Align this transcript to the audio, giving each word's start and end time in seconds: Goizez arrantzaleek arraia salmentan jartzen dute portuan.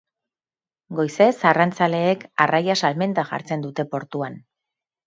Goizez 0.99 1.35
arrantzaleek 1.51 2.27
arraia 2.47 2.79
salmentan 2.85 3.31
jartzen 3.35 3.69
dute 3.69 3.89
portuan. 3.95 4.43